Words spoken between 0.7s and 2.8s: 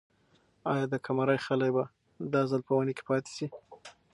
آیا د قمرۍ خلی به دا ځل په